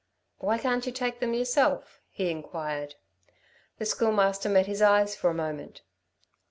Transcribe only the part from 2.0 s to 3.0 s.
he inquired.